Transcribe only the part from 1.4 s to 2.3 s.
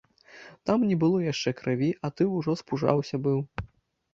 крыві, а ты